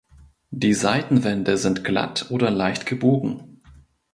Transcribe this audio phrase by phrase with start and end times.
[0.49, 3.61] Die Seitenwände sind glatt oder leicht gebogen.